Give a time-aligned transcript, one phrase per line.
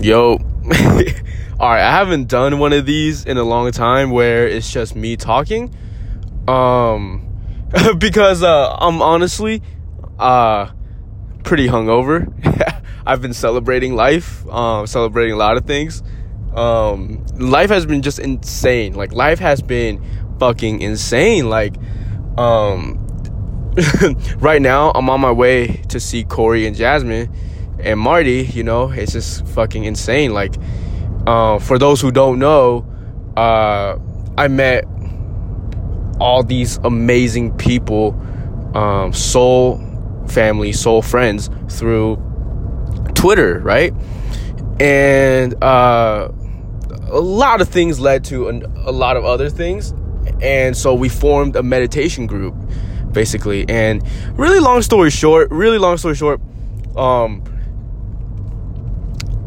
[0.00, 0.32] Yo.
[1.60, 4.96] All right, I haven't done one of these in a long time where it's just
[4.96, 5.74] me talking.
[6.48, 7.26] Um
[7.98, 9.62] because uh I'm honestly
[10.18, 10.70] uh
[11.44, 12.28] pretty hungover.
[13.06, 16.02] I've been celebrating life, um celebrating a lot of things.
[16.54, 18.94] Um life has been just insane.
[18.94, 20.04] Like life has been
[20.40, 21.48] fucking insane.
[21.48, 21.76] Like
[22.36, 23.00] um
[24.38, 27.32] right now I'm on my way to see Corey and Jasmine
[27.78, 30.32] and Marty, you know, it's just fucking insane.
[30.32, 30.54] Like,
[31.26, 32.86] uh, for those who don't know,
[33.36, 33.98] uh,
[34.36, 34.84] I met
[36.20, 38.18] all these amazing people,
[38.74, 39.80] um, soul
[40.28, 42.16] family, soul friends through
[43.14, 43.92] Twitter, right?
[44.80, 46.28] And uh,
[47.10, 49.92] a lot of things led to an, a lot of other things.
[50.40, 52.54] And so we formed a meditation group,
[53.12, 53.68] basically.
[53.68, 54.02] And
[54.32, 56.40] really long story short, really long story short,
[56.96, 57.42] um,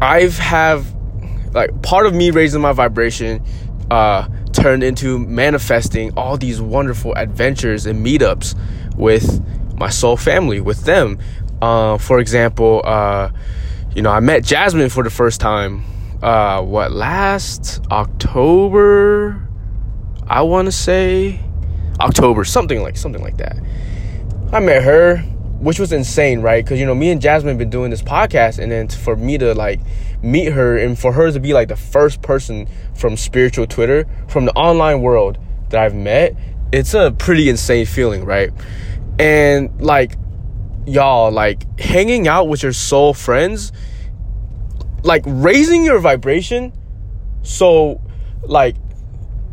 [0.00, 0.94] I've have
[1.52, 3.42] like part of me raising my vibration
[3.90, 8.58] uh, turned into manifesting all these wonderful adventures and meetups
[8.96, 9.42] with
[9.78, 11.18] my soul family, with them.
[11.62, 13.30] Uh, for example, uh,
[13.94, 15.84] you know, I met Jasmine for the first time.
[16.22, 19.42] Uh, what last October?
[20.26, 21.40] I want to say
[22.00, 23.56] October, something like something like that.
[24.52, 25.24] I met her
[25.58, 26.64] which was insane, right?
[26.64, 29.38] Because you know, me and Jasmine have been doing this podcast, and then for me
[29.38, 29.80] to like
[30.22, 34.44] meet her, and for her to be like the first person from spiritual Twitter, from
[34.44, 35.38] the online world
[35.70, 36.34] that I've met,
[36.72, 38.50] it's a pretty insane feeling, right?
[39.18, 40.16] And like,
[40.86, 43.72] y'all, like hanging out with your soul friends,
[45.02, 46.72] like raising your vibration.
[47.42, 48.00] So,
[48.42, 48.76] like,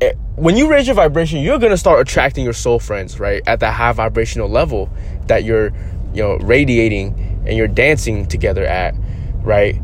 [0.00, 3.42] eh, when you raise your vibration, you're gonna start attracting your soul friends, right?
[3.46, 4.90] At that high vibrational level
[5.28, 5.72] that you're,
[6.12, 8.94] you know, radiating and you're dancing together at,
[9.42, 9.80] right?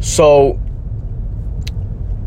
[0.00, 0.60] So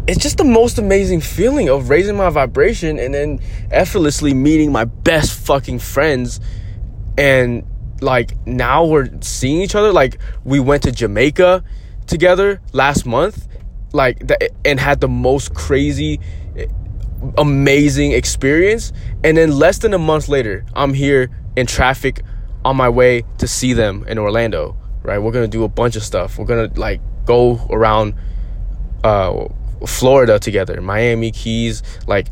[0.08, 3.40] it's just the most amazing feeling of raising my vibration and then
[3.72, 6.40] effortlessly meeting my best fucking friends.
[7.18, 7.66] And
[8.02, 9.94] like now we're seeing each other.
[9.94, 11.64] Like we went to Jamaica
[12.06, 13.48] together last month
[13.94, 16.20] like that and had the most crazy
[17.38, 18.92] amazing experience.
[19.24, 22.22] And then less than a month later I'm here in traffic
[22.66, 25.20] on my way to see them in Orlando, right?
[25.20, 26.38] We're gonna do a bunch of stuff.
[26.38, 28.16] We're gonna like go around
[29.04, 29.48] uh,
[29.86, 32.28] Florida together, Miami Keys, like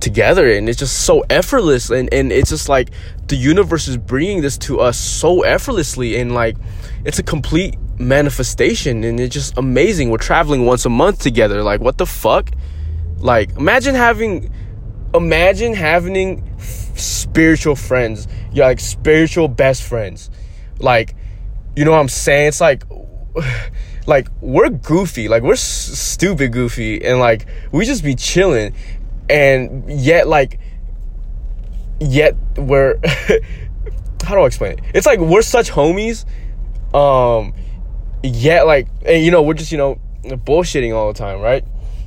[0.00, 2.90] together, and it's just so effortless, and and it's just like
[3.28, 6.56] the universe is bringing this to us so effortlessly, and like
[7.04, 10.10] it's a complete manifestation, and it's just amazing.
[10.10, 11.62] We're traveling once a month together.
[11.62, 12.50] Like what the fuck?
[13.18, 14.52] Like imagine having,
[15.14, 16.42] imagine having
[16.98, 18.28] spiritual friends.
[18.52, 20.30] You're like spiritual best friends.
[20.78, 21.14] Like,
[21.74, 22.48] you know what I'm saying?
[22.48, 22.84] It's like,
[24.06, 28.74] like we're goofy, like we're s- stupid goofy, and like we just be chilling,
[29.28, 30.58] and yet like,
[32.00, 32.98] yet we're.
[34.26, 34.80] how do I explain it?
[34.92, 36.24] It's like we're such homies,
[36.94, 37.54] um,
[38.22, 41.64] yet like, and you know we're just you know bullshitting all the time, right?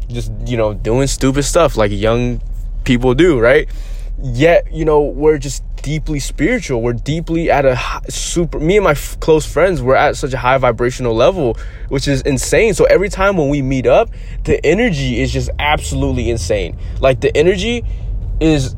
[0.10, 2.42] Just you know doing stupid stuff like young
[2.84, 3.70] people do, right?
[4.22, 6.82] Yet you know we're just deeply spiritual.
[6.82, 10.34] We're deeply at a high, super me and my f- close friends we're at such
[10.34, 11.58] a high vibrational level
[11.88, 12.74] which is insane.
[12.74, 14.10] So every time when we meet up
[14.44, 16.78] the energy is just absolutely insane.
[17.00, 17.84] Like the energy
[18.40, 18.76] is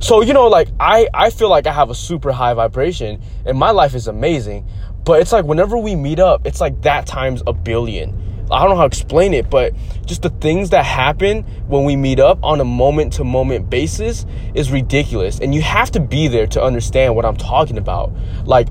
[0.00, 3.56] so you know like i i feel like i have a super high vibration and
[3.56, 4.68] my life is amazing
[5.04, 8.10] but it's like whenever we meet up it's like that times a billion
[8.50, 9.74] I don't know how to explain it, but
[10.04, 14.26] just the things that happen when we meet up on a moment to moment basis
[14.54, 15.40] is ridiculous.
[15.40, 18.12] And you have to be there to understand what I'm talking about.
[18.44, 18.68] Like,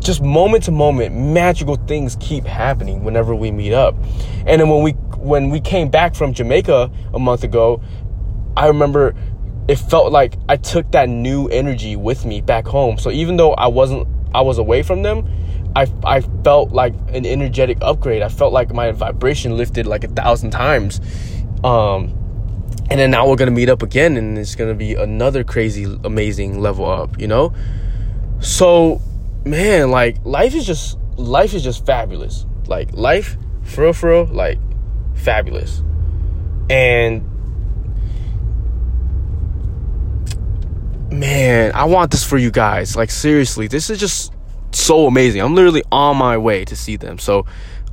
[0.00, 3.94] just moment to moment, magical things keep happening whenever we meet up.
[4.46, 7.82] And then when we when we came back from Jamaica a month ago,
[8.56, 9.14] I remember
[9.68, 12.98] it felt like I took that new energy with me back home.
[12.98, 15.28] So even though I wasn't I was away from them,
[15.76, 18.22] I, I felt like an energetic upgrade.
[18.22, 21.00] I felt like my vibration lifted like a thousand times.
[21.62, 22.16] Um,
[22.90, 26.60] and then now we're gonna meet up again, and it's gonna be another crazy, amazing
[26.60, 27.20] level up.
[27.20, 27.54] You know,
[28.40, 29.00] so
[29.44, 32.46] man, like life is just life is just fabulous.
[32.66, 34.58] Like life, for real, for real, like
[35.14, 35.82] fabulous.
[36.68, 37.22] And
[41.12, 42.96] man, I want this for you guys.
[42.96, 44.32] Like seriously, this is just
[44.80, 45.40] so amazing.
[45.42, 47.18] I'm literally on my way to see them.
[47.18, 47.46] So,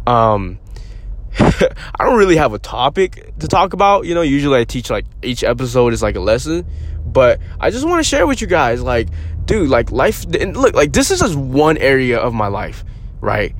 [0.05, 0.59] um,
[1.39, 4.05] I don't really have a topic to talk about.
[4.05, 6.65] You know, usually I teach like each episode is like a lesson,
[7.05, 9.09] but I just want to share with you guys, like,
[9.45, 10.25] dude, like life.
[10.25, 12.83] Look, like this is just one area of my life,
[13.21, 13.55] right?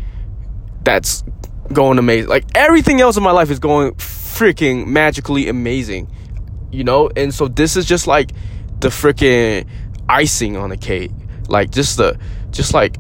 [0.84, 1.24] That's
[1.72, 2.30] going amazing.
[2.30, 6.10] Like everything else in my life is going freaking magically amazing.
[6.72, 7.10] You know?
[7.16, 8.32] And so this is just like
[8.80, 9.68] the freaking
[10.08, 11.12] icing on the cake.
[11.48, 12.20] Like just the
[12.52, 12.98] just like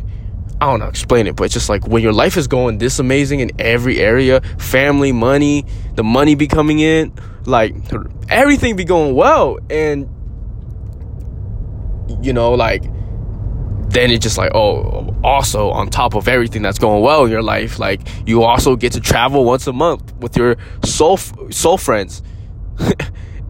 [0.59, 2.97] I don't know, explain it, but it's just like when your life is going this
[2.97, 5.65] amazing in every area, family, money,
[5.95, 7.13] the money be coming in,
[7.45, 7.75] like
[8.29, 9.59] everything be going well.
[9.69, 10.09] And
[12.23, 12.83] you know, like
[13.89, 17.43] then it's just like, oh, also on top of everything that's going well in your
[17.43, 22.23] life, like you also get to travel once a month with your soul soul friends.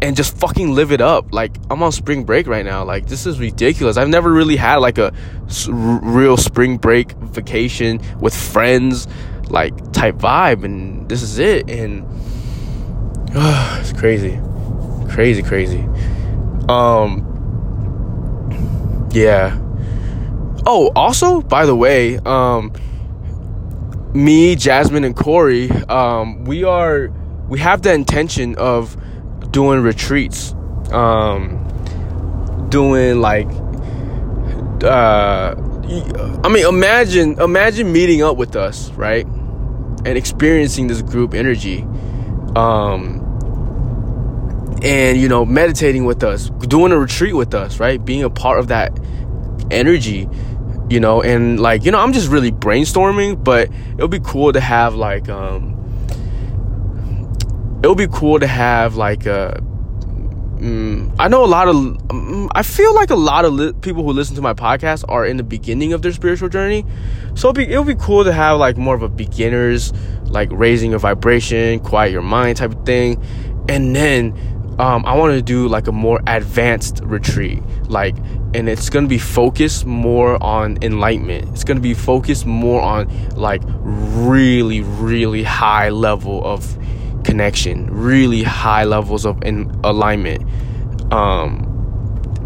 [0.01, 1.33] and just fucking live it up.
[1.33, 2.83] Like I'm on spring break right now.
[2.83, 3.97] Like this is ridiculous.
[3.97, 5.13] I've never really had like a
[5.47, 9.07] s- real spring break vacation with friends,
[9.49, 11.69] like type vibe, and this is it.
[11.69, 12.05] And
[13.35, 14.39] uh, it's crazy,
[15.09, 15.87] crazy, crazy.
[16.69, 17.23] Um,
[19.11, 19.57] yeah.
[20.65, 22.73] Oh, also, by the way, um,
[24.13, 27.07] me, Jasmine, and Corey, um, we are
[27.47, 28.97] we have the intention of
[29.57, 30.53] doing retreats,
[30.91, 31.57] um,
[32.69, 33.47] doing like,
[34.83, 35.55] uh,
[36.43, 41.81] I mean, imagine imagine meeting up with us, right, and experiencing this group energy,
[42.55, 43.19] um,
[44.83, 48.59] and you know, meditating with us, doing a retreat with us, right, being a part
[48.59, 48.95] of that
[49.71, 50.29] energy
[50.89, 54.53] you know and like you know i'm just really brainstorming but it would be cool
[54.53, 55.76] to have like um
[57.87, 59.61] it would be cool to have like a
[60.59, 64.03] mm, I know a lot of mm, I feel like a lot of li- people
[64.03, 66.85] who listen to my podcast are in the beginning of their spiritual journey.
[67.35, 69.93] So it'd be, it would be cool to have like more of a beginners
[70.25, 73.23] like raising your vibration, quiet your mind type of thing.
[73.69, 74.33] And then
[74.77, 78.17] um, I want to do like a more advanced retreat, like,
[78.53, 81.53] and it's gonna be focused more on enlightenment.
[81.53, 83.07] It's gonna be focused more on
[83.37, 86.77] like really, really high level of
[87.37, 90.41] connection, really high levels of in alignment.
[91.13, 91.63] Um,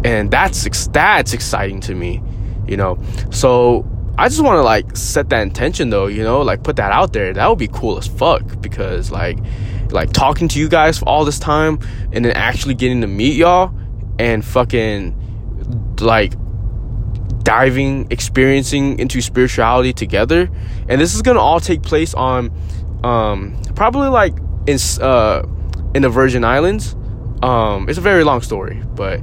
[0.04, 2.22] and that's that's exciting to me,
[2.68, 2.98] you know.
[3.30, 3.86] So
[4.18, 7.14] I just want to like set that intention though, you know, like put that out
[7.14, 7.32] there.
[7.32, 9.38] That would be cool as fuck because like
[9.92, 11.78] like talking to you guys for all this time
[12.12, 13.72] and then actually getting to meet y'all
[14.18, 15.16] and fucking
[16.00, 16.34] like
[17.42, 20.50] diving experiencing into spirituality together
[20.88, 22.52] and this is gonna all take place on
[23.02, 24.32] um probably like
[24.66, 25.46] in uh
[25.94, 26.94] in the virgin islands
[27.42, 29.20] um it's a very long story but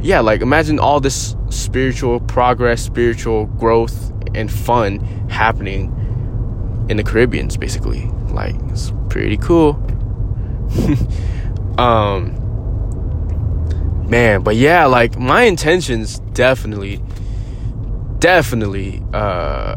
[0.00, 4.98] yeah like imagine all this spiritual progress spiritual growth and fun
[5.28, 5.90] happening
[6.88, 8.06] in the caribbeans basically.
[8.28, 9.80] Like it's pretty cool.
[11.78, 12.38] Um
[14.10, 17.00] man but yeah like my intentions definitely
[18.18, 19.74] definitely uh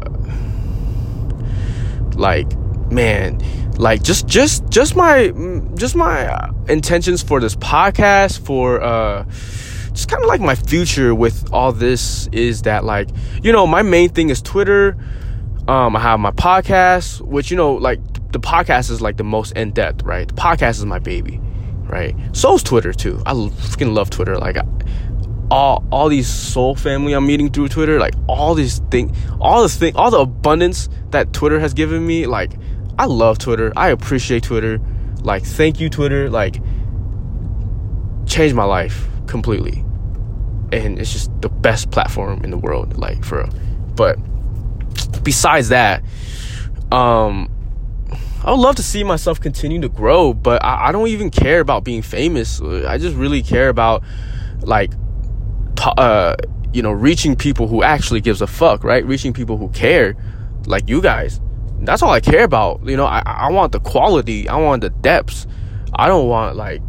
[2.16, 2.46] like
[2.96, 3.38] man
[3.76, 5.28] like just just just my
[5.74, 9.22] just my intentions for this podcast for uh
[9.90, 13.08] just kind of like my future with all this is that like
[13.42, 14.96] you know my main thing is twitter
[15.68, 18.00] um i have my podcast which you know like
[18.36, 20.28] the podcast is like the most in depth, right?
[20.28, 21.40] The podcast is my baby,
[21.84, 22.14] right?
[22.32, 23.22] So's Twitter too.
[23.24, 24.36] I freaking love Twitter.
[24.36, 24.58] Like
[25.50, 29.76] all all these soul family I'm meeting through Twitter, like all these thing, all this
[29.76, 32.26] thing, all the abundance that Twitter has given me.
[32.26, 32.52] Like
[32.98, 33.72] I love Twitter.
[33.76, 34.80] I appreciate Twitter.
[35.20, 36.30] Like thank you Twitter.
[36.30, 36.60] Like
[38.26, 39.84] changed my life completely,
[40.72, 42.96] and it's just the best platform in the world.
[42.98, 43.50] Like for, real.
[43.94, 44.16] but
[45.22, 46.02] besides that,
[46.92, 47.50] um
[48.44, 51.58] I would love to see myself continue to grow, but I, I don't even care
[51.58, 52.60] about being famous.
[52.60, 54.04] I just really care about
[54.60, 54.92] like,
[55.84, 56.36] uh,
[56.72, 59.04] you know, reaching people who actually gives a fuck, right?
[59.04, 60.14] Reaching people who care,
[60.66, 61.40] like you guys.
[61.80, 62.80] That's all I care about.
[62.84, 64.48] You know, I, I want the quality.
[64.48, 65.46] I want the depths.
[65.94, 66.80] I don't want like,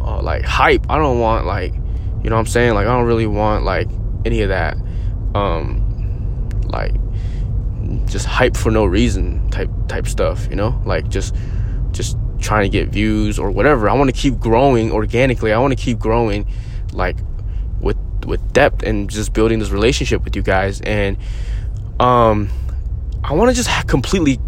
[0.00, 0.86] uh, like hype.
[0.90, 2.74] I don't want like, you know what I'm saying?
[2.74, 3.88] Like I don't really want like
[4.24, 4.76] any of that.
[5.34, 6.94] Um, like
[8.06, 10.80] just hype for no reason type type stuff, you know?
[10.84, 11.34] Like just
[11.92, 13.88] just trying to get views or whatever.
[13.88, 15.52] I want to keep growing organically.
[15.52, 16.46] I want to keep growing
[16.92, 17.16] like
[17.80, 21.16] with with depth and just building this relationship with you guys and
[21.98, 22.48] um
[23.24, 24.38] I want to just completely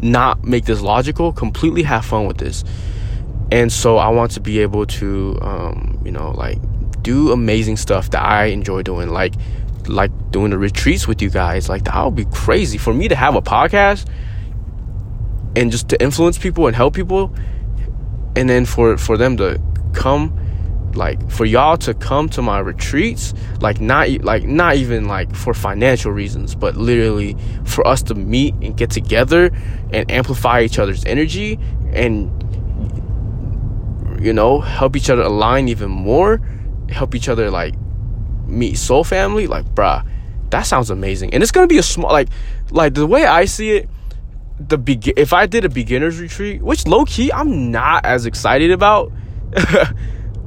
[0.00, 2.64] not make this logical, completely have fun with this.
[3.52, 6.58] And so I want to be able to um you know like
[7.02, 9.34] do amazing stuff that I enjoy doing like
[9.86, 11.68] like doing the retreats with you guys.
[11.68, 14.08] Like that would be crazy for me to have a podcast
[15.56, 17.34] and just to influence people and help people,
[18.36, 19.60] and then for for them to
[19.92, 20.39] come
[20.96, 25.54] like for y'all to come to my retreats like not like not even like for
[25.54, 29.50] financial reasons but literally for us to meet and get together
[29.92, 31.58] and amplify each other's energy
[31.92, 32.30] and
[34.20, 36.40] you know help each other align even more
[36.88, 37.74] help each other like
[38.46, 40.04] meet soul family like bruh
[40.50, 41.32] that sounds amazing.
[41.32, 42.28] And it's gonna be a small like
[42.70, 43.88] like the way i see it
[44.58, 48.70] the be- if i did a beginners retreat which low key i'm not as excited
[48.70, 49.10] about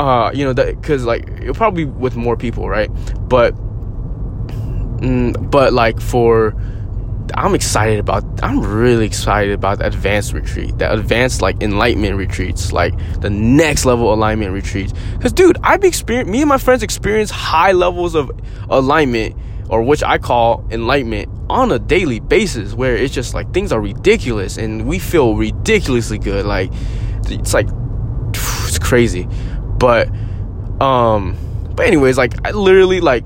[0.04, 2.90] uh you know that because like it'll probably with more people right?
[3.30, 3.56] But
[5.00, 6.54] mm, but like for
[7.36, 12.74] i'm excited about i'm really excited about the advanced retreat the advanced like enlightenment retreats
[12.74, 14.94] like the next level alignment retreats.
[15.18, 18.30] Because dude i've experienced me and my friends experience high levels of
[18.70, 19.36] alignment
[19.70, 23.82] or which i call enlightenment on a daily basis where it's just like things are
[23.82, 26.72] ridiculous and we feel ridiculously good like
[27.28, 27.68] it's like
[28.34, 29.28] it's crazy
[29.84, 30.08] but
[30.80, 31.36] um
[31.76, 33.26] but anyways like i literally like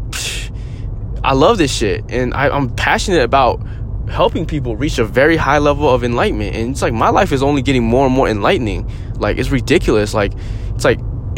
[1.23, 3.61] i love this shit and I, i'm passionate about
[4.09, 7.43] helping people reach a very high level of enlightenment and it's like my life is
[7.43, 10.33] only getting more and more enlightening like it's ridiculous like
[10.73, 10.99] it's like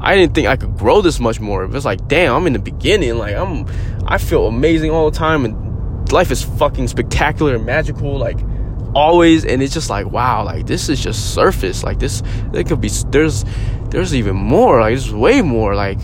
[0.00, 1.64] I didn't think I could grow this much more.
[1.64, 3.18] It's like, damn, I'm in the beginning.
[3.18, 3.66] Like I'm,
[4.06, 8.16] I feel amazing all the time, and life is fucking spectacular and magical.
[8.16, 8.38] Like
[8.94, 11.82] always, and it's just like, wow, like this is just surface.
[11.82, 12.22] Like this,
[12.52, 13.44] there could be there's
[13.90, 14.80] there's even more.
[14.80, 15.74] Like there's way more.
[15.74, 15.98] Like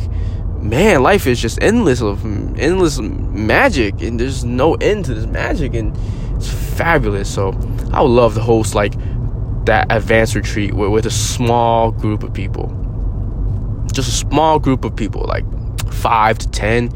[0.60, 2.24] man, life is just endless of
[2.58, 5.96] endless magic, and there's no end to this magic, and
[6.36, 7.32] it's fabulous.
[7.32, 7.48] So
[7.92, 8.94] I would love to host like
[9.66, 12.76] that advanced retreat with, with a small group of people
[13.92, 15.44] just a small group of people, like
[15.92, 16.90] five to ten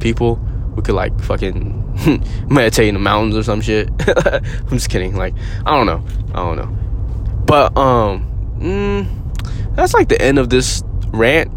[0.00, 0.36] people.
[0.74, 1.87] We could like fucking
[2.48, 3.88] meditate in the mountains or some shit.
[4.08, 5.16] I'm just kidding.
[5.16, 5.34] Like
[5.66, 6.04] I don't know.
[6.32, 7.44] I don't know.
[7.44, 11.50] But um, mm, that's like the end of this rant.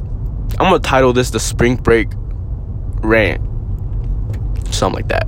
[0.60, 2.10] I'm gonna title this the spring break
[3.02, 3.42] rant,
[4.74, 5.28] something like that.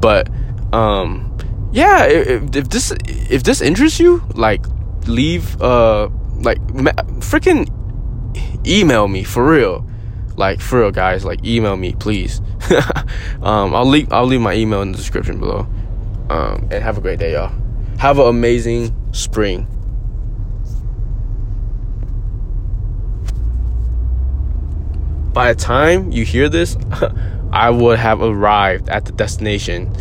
[0.00, 0.28] But
[0.72, 1.36] um,
[1.72, 4.64] yeah, if, if this if this interests you, like
[5.06, 6.58] leave uh like
[7.20, 7.68] freaking
[8.66, 9.86] email me for real
[10.42, 12.42] like for real guys like email me please.
[13.42, 15.66] Um, i'll leave i'll leave my email in the description below.
[16.30, 17.52] Um, and have a great day y'all.
[17.98, 19.66] Have an amazing spring.
[25.32, 26.76] By the time you hear this
[27.52, 29.92] i would have arrived at the destination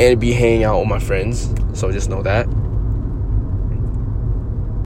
[0.00, 1.48] and be hanging out with my friends.
[1.72, 2.46] So just know that